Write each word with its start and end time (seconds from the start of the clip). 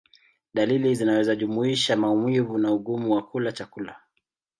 Dalili 0.53 0.95
zinaweza 0.95 1.35
kujumuisha 1.35 1.95
maumivu 1.97 2.57
na 2.57 2.71
ugumu 2.73 3.13
wa 3.15 3.21
kula 3.21 3.51
chakula. 3.51 3.95